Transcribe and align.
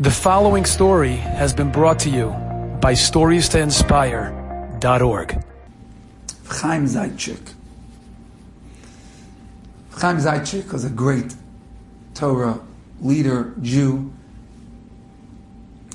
The 0.00 0.12
following 0.12 0.64
story 0.64 1.16
has 1.16 1.52
been 1.52 1.72
brought 1.72 1.98
to 2.00 2.08
you 2.08 2.28
by 2.80 2.92
StoriesToInspire.org. 2.92 5.44
Chaim 6.46 6.86
Zaitchik. 6.86 7.54
Chaim 9.90 10.18
Zaitchik 10.18 10.72
was 10.72 10.84
a 10.84 10.88
great 10.88 11.34
Torah 12.14 12.60
leader, 13.00 13.54
Jew, 13.60 14.12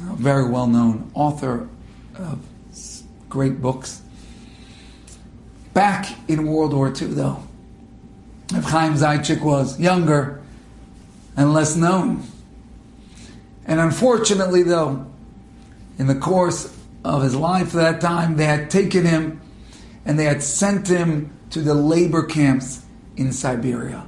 very 0.02 0.50
well 0.50 0.68
known 0.68 1.10
author 1.14 1.70
of 2.16 2.46
great 3.30 3.62
books. 3.62 4.02
Back 5.74 6.14
in 6.28 6.48
World 6.48 6.74
War 6.74 6.90
II, 6.90 7.08
though, 7.08 7.42
Chaim 8.52 8.96
Zaitchik 8.96 9.42
was 9.42 9.80
younger 9.80 10.42
and 11.38 11.54
less 11.54 11.78
known. 11.78 12.28
And 13.66 13.80
unfortunately, 13.80 14.64
though, 14.64 15.08
in 15.98 16.08
the 16.08 16.16
course 16.16 16.76
of 17.04 17.22
his 17.22 17.36
life 17.36 17.76
at 17.76 18.00
that 18.00 18.02
time, 18.02 18.38
they 18.38 18.46
had 18.46 18.70
taken 18.70 19.06
him 19.06 19.42
and 20.06 20.20
they 20.20 20.26
had 20.26 20.44
sent 20.44 20.88
him 20.88 21.32
to 21.52 21.62
the 21.62 21.74
labor 21.74 22.24
camps 22.24 22.86
in 23.16 23.32
Siberia. 23.32 24.06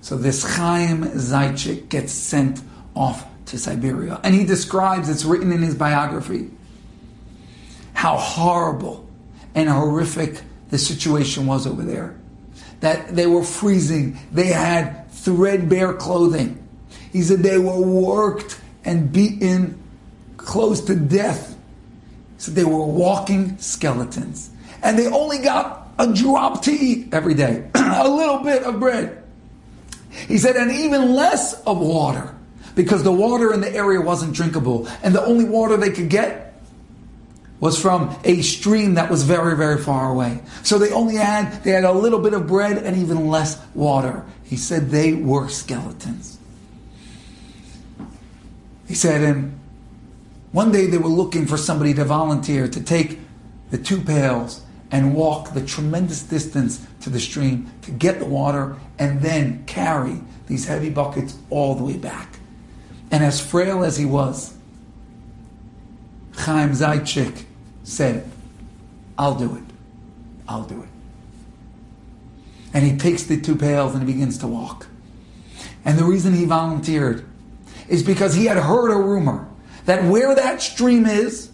So 0.00 0.16
this 0.16 0.56
Chaim 0.56 1.04
Zaitchik 1.04 1.88
gets 1.88 2.12
sent 2.12 2.62
off 2.94 3.26
to 3.46 3.58
Siberia. 3.58 4.20
And 4.22 4.34
he 4.34 4.44
describes, 4.44 5.08
it's 5.08 5.24
written 5.24 5.52
in 5.52 5.62
his 5.62 5.74
biography, 5.74 6.50
how 7.92 8.16
horrible 8.16 9.08
and 9.54 9.68
horrific 9.68 10.40
the 10.70 10.78
situation 10.78 11.46
was 11.46 11.66
over 11.66 11.82
there. 11.82 12.16
That 12.80 13.14
they 13.14 13.26
were 13.26 13.42
freezing, 13.42 14.18
they 14.32 14.46
had 14.46 15.10
threadbare 15.10 15.94
clothing 15.94 16.67
he 17.12 17.22
said 17.22 17.40
they 17.40 17.58
were 17.58 17.80
worked 17.80 18.60
and 18.84 19.12
beaten 19.12 19.80
close 20.36 20.80
to 20.82 20.94
death. 20.94 21.56
He 22.36 22.42
said 22.42 22.54
they 22.54 22.64
were 22.64 22.84
walking 22.84 23.58
skeletons. 23.58 24.50
And 24.82 24.98
they 24.98 25.06
only 25.06 25.38
got 25.38 25.88
a 25.98 26.12
drop 26.12 26.62
to 26.62 26.70
eat 26.70 27.12
every 27.12 27.34
day, 27.34 27.68
a 27.74 28.08
little 28.08 28.38
bit 28.38 28.62
of 28.62 28.78
bread. 28.78 29.22
He 30.10 30.38
said, 30.38 30.56
and 30.56 30.70
even 30.70 31.14
less 31.14 31.60
of 31.62 31.78
water, 31.78 32.34
because 32.74 33.02
the 33.02 33.12
water 33.12 33.52
in 33.52 33.60
the 33.60 33.74
area 33.74 34.00
wasn't 34.00 34.34
drinkable. 34.34 34.88
And 35.02 35.14
the 35.14 35.24
only 35.24 35.44
water 35.44 35.76
they 35.76 35.90
could 35.90 36.08
get 36.08 36.48
was 37.60 37.80
from 37.80 38.16
a 38.24 38.40
stream 38.42 38.94
that 38.94 39.10
was 39.10 39.24
very, 39.24 39.56
very 39.56 39.82
far 39.82 40.10
away. 40.10 40.40
So 40.62 40.78
they 40.78 40.92
only 40.92 41.16
had, 41.16 41.64
they 41.64 41.72
had 41.72 41.84
a 41.84 41.92
little 41.92 42.20
bit 42.20 42.32
of 42.32 42.46
bread 42.46 42.78
and 42.78 42.96
even 42.96 43.28
less 43.28 43.60
water. 43.74 44.24
He 44.44 44.56
said 44.56 44.90
they 44.90 45.14
were 45.14 45.48
skeletons. 45.48 46.37
He 48.88 48.94
said, 48.94 49.22
and 49.22 49.60
one 50.50 50.72
day 50.72 50.86
they 50.86 50.96
were 50.96 51.10
looking 51.10 51.46
for 51.46 51.58
somebody 51.58 51.92
to 51.94 52.04
volunteer 52.04 52.66
to 52.66 52.82
take 52.82 53.18
the 53.70 53.76
two 53.76 54.00
pails 54.00 54.62
and 54.90 55.14
walk 55.14 55.52
the 55.52 55.64
tremendous 55.64 56.22
distance 56.22 56.86
to 57.02 57.10
the 57.10 57.20
stream 57.20 57.70
to 57.82 57.90
get 57.90 58.18
the 58.18 58.24
water 58.24 58.76
and 58.98 59.20
then 59.20 59.62
carry 59.66 60.22
these 60.46 60.66
heavy 60.66 60.88
buckets 60.88 61.36
all 61.50 61.74
the 61.74 61.84
way 61.84 61.98
back. 61.98 62.38
And 63.10 63.22
as 63.22 63.40
frail 63.40 63.84
as 63.84 63.98
he 63.98 64.06
was, 64.06 64.54
Chaim 66.34 66.70
Zaitchik 66.70 67.44
said, 67.84 68.30
I'll 69.18 69.34
do 69.34 69.54
it. 69.56 69.64
I'll 70.48 70.64
do 70.64 70.82
it. 70.82 70.88
And 72.72 72.86
he 72.86 72.96
takes 72.96 73.24
the 73.24 73.38
two 73.38 73.56
pails 73.56 73.94
and 73.94 74.06
he 74.06 74.14
begins 74.14 74.38
to 74.38 74.46
walk. 74.46 74.86
And 75.84 75.98
the 75.98 76.04
reason 76.04 76.32
he 76.32 76.46
volunteered 76.46 77.26
is 77.88 78.02
because 78.02 78.34
he 78.34 78.44
had 78.46 78.56
heard 78.56 78.90
a 78.90 78.96
rumor 78.96 79.48
that 79.86 80.04
where 80.04 80.34
that 80.34 80.60
stream 80.60 81.06
is, 81.06 81.50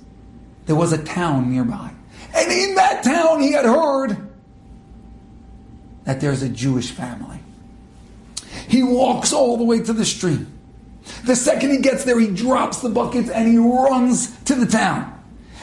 there 0.67 0.77
was 0.77 0.93
a 0.93 1.03
town 1.03 1.51
nearby. 1.51 1.91
And 2.35 2.51
in 2.51 2.75
that 2.75 3.05
town, 3.05 3.41
he 3.41 3.53
had 3.53 3.65
heard 3.65 4.17
that 6.05 6.21
there's 6.21 6.43
a 6.43 6.49
Jewish 6.49 6.91
family. 6.91 7.39
He 8.69 8.83
walks 8.83 9.33
all 9.33 9.56
the 9.56 9.65
way 9.65 9.81
to 9.81 9.93
the 9.93 10.05
stream. 10.05 10.50
The 11.25 11.37
second 11.37 11.71
he 11.71 11.78
gets 11.78 12.05
there, 12.05 12.19
he 12.19 12.28
drops 12.28 12.81
the 12.81 12.89
buckets 12.89 13.31
and 13.31 13.47
he 13.47 13.59
runs 13.59 14.37
to 14.44 14.55
the 14.55 14.67
town. 14.67 15.11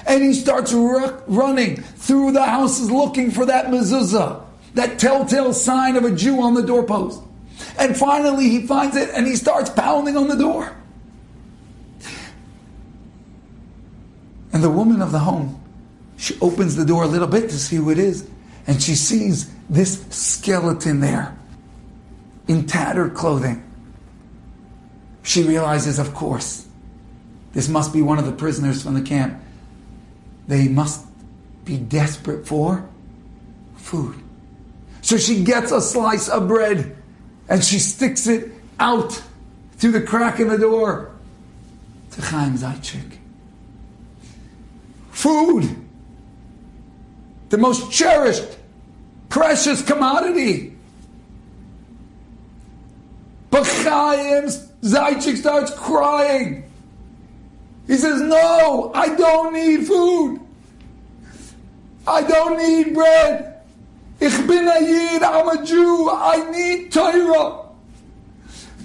And 0.05 0.23
he 0.23 0.33
starts 0.33 0.73
r- 0.73 1.21
running 1.27 1.77
through 1.77 2.31
the 2.31 2.43
houses 2.43 2.91
looking 2.91 3.31
for 3.31 3.45
that 3.45 3.67
mezuzah, 3.67 4.43
that 4.75 4.99
telltale 4.99 5.53
sign 5.53 5.95
of 5.95 6.05
a 6.05 6.11
Jew 6.11 6.41
on 6.41 6.53
the 6.53 6.63
doorpost. 6.63 7.21
And 7.81 7.97
finally, 7.97 8.47
he 8.47 8.67
finds 8.67 8.95
it 8.95 9.09
and 9.09 9.25
he 9.25 9.35
starts 9.35 9.71
pounding 9.71 10.15
on 10.15 10.27
the 10.27 10.35
door. 10.35 10.71
And 14.53 14.63
the 14.63 14.69
woman 14.69 15.01
of 15.01 15.11
the 15.11 15.17
home, 15.17 15.59
she 16.15 16.37
opens 16.41 16.75
the 16.75 16.85
door 16.85 17.01
a 17.03 17.07
little 17.07 17.27
bit 17.27 17.49
to 17.49 17.57
see 17.57 17.77
who 17.77 17.89
it 17.89 17.97
is. 17.97 18.29
And 18.67 18.79
she 18.79 18.93
sees 18.93 19.51
this 19.67 20.05
skeleton 20.11 20.99
there 20.99 21.35
in 22.47 22.67
tattered 22.67 23.15
clothing. 23.15 23.63
She 25.23 25.41
realizes, 25.41 25.97
of 25.97 26.13
course, 26.13 26.67
this 27.53 27.67
must 27.67 27.93
be 27.93 28.03
one 28.03 28.19
of 28.19 28.27
the 28.27 28.31
prisoners 28.31 28.83
from 28.83 28.93
the 28.93 29.01
camp. 29.01 29.41
They 30.47 30.67
must 30.67 31.03
be 31.65 31.77
desperate 31.77 32.45
for 32.45 32.87
food. 33.75 34.21
So 35.01 35.17
she 35.17 35.43
gets 35.43 35.71
a 35.71 35.81
slice 35.81 36.29
of 36.29 36.47
bread 36.47 37.00
and 37.51 37.61
she 37.61 37.79
sticks 37.79 38.27
it 38.27 38.49
out 38.79 39.21
through 39.73 39.91
the 39.91 40.01
crack 40.01 40.39
in 40.39 40.47
the 40.47 40.57
door 40.57 41.11
to 42.11 42.21
Chaim 42.21 42.57
Zaitchik. 42.57 43.17
Food, 45.11 45.75
the 47.49 47.57
most 47.57 47.91
cherished, 47.91 48.57
precious 49.27 49.81
commodity. 49.81 50.77
But 53.49 53.67
Chaim 53.67 54.45
Zaitchik 54.81 55.35
starts 55.35 55.73
crying. 55.75 56.71
He 57.85 57.97
says, 57.97 58.21
No, 58.21 58.93
I 58.95 59.13
don't 59.13 59.53
need 59.53 59.87
food. 59.87 60.39
I 62.07 62.23
don't 62.23 62.57
need 62.57 62.93
bread. 62.93 63.50
Ich 64.21 64.47
bin 64.47 64.67
a 64.67 64.79
Yid, 64.79 65.23
I'm 65.23 65.49
a 65.49 65.65
Jew, 65.65 66.07
I 66.11 66.47
need 66.51 66.91
Torah. 66.91 67.65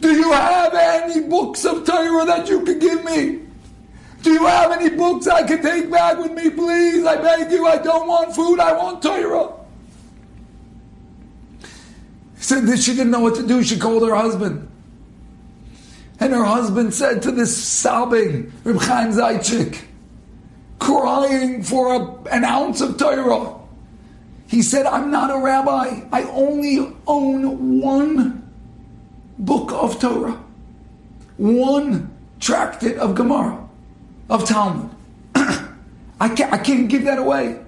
Do 0.01 0.11
you 0.11 0.33
have 0.33 0.73
any 0.75 1.21
books 1.29 1.67
of 1.67 1.85
Torah 1.85 2.25
that 2.25 2.49
you 2.49 2.65
could 2.65 2.81
give 2.81 3.05
me? 3.05 3.43
Do 4.23 4.33
you 4.33 4.47
have 4.47 4.73
any 4.73 4.89
books 4.97 5.27
I 5.29 5.47
can 5.47 5.61
take 5.61 5.91
back 5.91 6.19
with 6.19 6.33
me, 6.33 6.49
please? 6.49 7.05
I 7.05 7.17
beg 7.17 7.53
you, 7.53 7.67
I 7.67 7.77
don't 7.77 8.09
want 8.09 8.35
food, 8.35 8.61
I 8.61 8.73
want 8.73 9.03
Torah. 9.03 9.53
He 12.37 12.43
said 12.43 12.67
that 12.67 12.79
she 12.79 12.93
didn't 12.93 13.11
know 13.11 13.21
what 13.21 13.35
to 13.37 13.47
do. 13.47 13.63
She 13.63 13.79
called 13.79 14.09
her 14.09 14.15
husband. 14.15 14.69
And 16.19 16.33
her 16.33 16.45
husband 16.45 16.95
said 16.95 17.21
to 17.23 17.31
this 17.31 17.55
sobbing 17.55 18.53
Reb 18.65 18.81
Chaim 18.81 19.73
crying 20.79 21.63
for 21.63 21.95
a, 21.95 22.35
an 22.35 22.45
ounce 22.45 22.81
of 22.81 22.97
Torah, 22.97 23.55
he 24.47 24.63
said, 24.63 24.87
I'm 24.87 25.11
not 25.11 25.31
a 25.31 25.39
rabbi. 25.39 26.03
I 26.13 26.23
only 26.25 26.95
own 27.07 27.81
one 27.81 28.51
book 29.39 29.73
of 29.73 30.01
Torah, 30.01 30.41
one 31.37 32.15
tractate 32.39 32.97
of 32.97 33.15
Gemara, 33.15 33.69
of 34.31 34.47
Talmud. 34.47 34.91
I, 35.35 36.29
can't, 36.29 36.53
I 36.53 36.59
can't 36.59 36.89
give 36.89 37.05
that 37.05 37.19
away. 37.19 37.61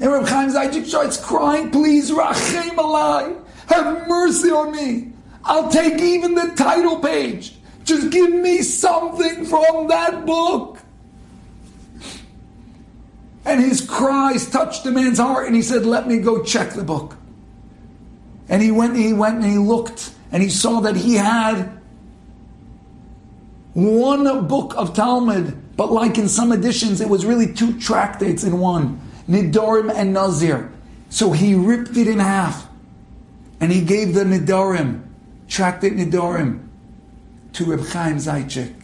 And 0.00 0.12
Reb 0.12 0.26
Chaim 0.26 0.50
Zaitchik 0.50 0.86
starts 0.86 1.16
crying, 1.16 1.70
please, 1.70 2.10
Rachem 2.10 2.70
alai, 2.70 3.40
have 3.68 4.08
mercy 4.08 4.50
on 4.50 4.72
me. 4.72 5.12
I'll 5.44 5.70
take 5.70 6.00
even 6.00 6.34
the 6.34 6.52
title 6.56 6.98
page. 6.98 7.54
Just 7.84 8.10
give 8.10 8.32
me 8.32 8.62
something 8.62 9.44
from 9.44 9.88
that 9.88 10.26
book. 10.26 10.78
And 13.44 13.60
his 13.60 13.80
cries 13.80 14.48
touched 14.48 14.84
the 14.84 14.90
man's 14.90 15.18
heart, 15.18 15.46
and 15.46 15.54
he 15.54 15.62
said, 15.62 15.84
Let 15.84 16.08
me 16.08 16.18
go 16.18 16.42
check 16.42 16.72
the 16.72 16.84
book. 16.84 17.16
And 18.48 18.62
he 18.62 18.70
went 18.70 18.94
and 18.94 19.02
he 19.02 19.12
went 19.12 19.36
and 19.36 19.44
he 19.44 19.58
looked, 19.58 20.12
and 20.32 20.42
he 20.42 20.48
saw 20.48 20.80
that 20.80 20.96
he 20.96 21.14
had 21.14 21.80
one 23.74 24.46
book 24.46 24.74
of 24.76 24.94
Talmud, 24.94 25.76
but 25.76 25.90
like 25.90 26.18
in 26.18 26.28
some 26.28 26.52
editions, 26.52 27.00
it 27.00 27.08
was 27.08 27.26
really 27.26 27.52
two 27.52 27.78
tractates 27.78 28.44
in 28.44 28.58
one 28.60 29.00
Nidorim 29.28 29.92
and 29.92 30.12
Nazir. 30.12 30.70
So 31.08 31.32
he 31.32 31.54
ripped 31.54 31.96
it 31.96 32.06
in 32.06 32.18
half, 32.18 32.68
and 33.60 33.72
he 33.72 33.80
gave 33.80 34.14
the 34.14 34.24
Nidorim, 34.24 35.02
tractate 35.48 35.94
Nidorim, 35.94 36.68
to 37.54 37.64
Reb 37.64 37.86
Chaim 37.86 38.16
Zaitchik. 38.16 38.74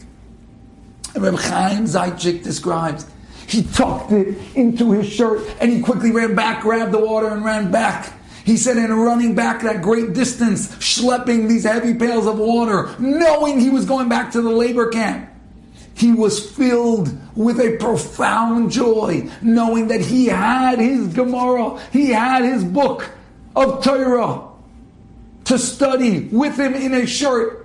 Reb 1.15 1.35
Chaim 1.35 1.85
Zaitchik 1.85 2.43
describes 2.43 3.05
he 3.47 3.63
tucked 3.63 4.11
it 4.11 4.37
into 4.55 4.91
his 4.91 5.11
shirt 5.11 5.41
and 5.59 5.71
he 5.71 5.81
quickly 5.81 6.11
ran 6.11 6.35
back, 6.35 6.61
grabbed 6.61 6.91
the 6.91 6.99
water, 6.99 7.27
and 7.27 7.43
ran 7.43 7.71
back. 7.71 8.13
He 8.43 8.57
said, 8.57 8.77
in 8.77 8.91
running 8.91 9.35
back 9.35 9.61
that 9.61 9.81
great 9.81 10.13
distance, 10.13 10.67
schlepping 10.77 11.47
these 11.47 11.63
heavy 11.63 11.93
pails 11.93 12.25
of 12.25 12.39
water, 12.39 12.95
knowing 12.97 13.59
he 13.59 13.69
was 13.69 13.85
going 13.85 14.09
back 14.09 14.31
to 14.31 14.41
the 14.41 14.49
labor 14.49 14.89
camp, 14.89 15.29
he 15.93 16.11
was 16.11 16.49
filled 16.49 17.15
with 17.35 17.59
a 17.59 17.77
profound 17.77 18.71
joy, 18.71 19.29
knowing 19.41 19.89
that 19.89 20.01
he 20.01 20.25
had 20.25 20.79
his 20.79 21.07
Gemara, 21.13 21.79
he 21.91 22.09
had 22.09 22.43
his 22.43 22.63
book 22.63 23.09
of 23.55 23.83
Torah 23.83 24.47
to 25.45 25.59
study 25.59 26.27
with 26.31 26.57
him 26.57 26.73
in 26.73 26.93
a 26.93 27.05
shirt. 27.05 27.60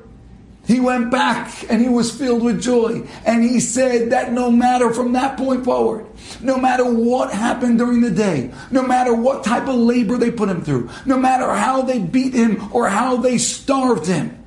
He 0.67 0.81
went 0.81 1.13
back 1.13 1.71
and 1.71 1.81
he 1.81 1.89
was 1.89 2.11
filled 2.11 2.43
with 2.43 2.61
joy. 2.61 3.07
And 3.25 3.45
he 3.45 3.61
said 3.61 4.11
that 4.11 4.33
no 4.33 4.51
matter 4.51 4.93
from 4.93 5.13
that 5.13 5.37
point 5.37 5.65
forward, 5.65 6.07
no 6.41 6.57
matter 6.57 6.85
what 6.85 7.33
happened 7.33 7.79
during 7.79 8.01
the 8.01 8.11
day, 8.11 8.53
no 8.73 8.83
matter 8.83 9.15
what 9.15 9.45
type 9.45 9.69
of 9.69 9.77
labor 9.77 10.17
they 10.17 10.33
put 10.33 10.49
him 10.49 10.63
through, 10.63 10.91
no 11.05 11.17
matter 11.17 11.53
how 11.53 11.83
they 11.83 12.01
beat 12.01 12.35
him 12.35 12.69
or 12.73 12.89
how 12.89 13.17
they 13.17 13.39
starved 13.39 14.07
him, 14.07 14.43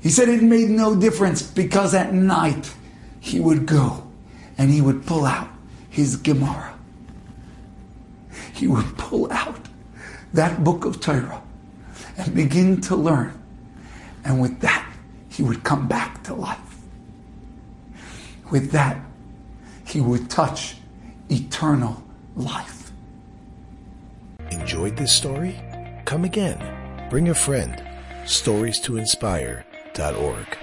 he 0.00 0.10
said 0.10 0.28
it 0.28 0.44
made 0.44 0.70
no 0.70 0.94
difference 0.94 1.42
because 1.42 1.92
at 1.92 2.14
night 2.14 2.72
he 3.18 3.40
would 3.40 3.66
go 3.66 4.06
and 4.56 4.70
he 4.70 4.80
would 4.80 5.06
pull 5.06 5.24
out 5.24 5.48
his 5.90 6.16
Gemara. 6.16 6.78
He 8.52 8.68
would 8.68 8.96
pull 8.96 9.32
out 9.32 9.58
that 10.34 10.62
book 10.62 10.84
of 10.84 11.00
Torah 11.00 11.42
and 12.16 12.32
begin 12.32 12.80
to 12.82 12.94
learn. 12.94 13.34
And 14.24 14.40
with 14.40 14.60
that, 14.60 14.87
he 15.38 15.44
would 15.44 15.62
come 15.62 15.86
back 15.86 16.24
to 16.24 16.34
life. 16.34 16.78
With 18.50 18.72
that, 18.72 18.98
he 19.86 20.00
would 20.00 20.28
touch 20.28 20.74
eternal 21.30 22.02
life. 22.34 22.90
Enjoyed 24.50 24.96
this 24.96 25.12
story? 25.14 25.54
Come 26.06 26.24
again. 26.24 26.58
Bring 27.08 27.28
a 27.28 27.36
friend. 27.36 27.80
Stories 28.26 28.80
to 28.80 28.96
inspire.org. 28.96 30.58